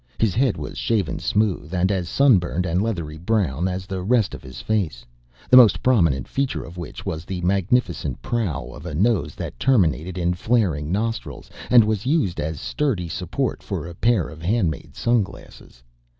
[0.17, 4.41] His head was shaven smooth and as sunburned and leathery brown as the rest of
[4.41, 5.05] his face,
[5.47, 10.17] the most prominent feature of which was the magnificent prow of a nose that terminated
[10.17, 15.83] in flaring nostrils and was used as sturdy support for a pair of handmade sunglasses.